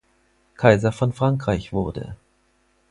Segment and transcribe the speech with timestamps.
[0.55, 2.15] Kaiser von Frankreich wurde.